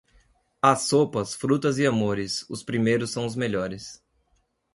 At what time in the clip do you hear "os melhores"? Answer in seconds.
3.23-4.03